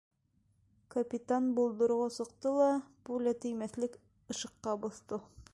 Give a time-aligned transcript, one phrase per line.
[0.95, 2.71] Капитан болдорға сыҡты ла
[3.11, 4.03] пуля теймәҫлек
[4.37, 5.25] ышыҡҡа боҫто.